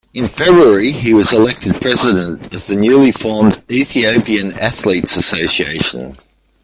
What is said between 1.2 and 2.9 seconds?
elected president of the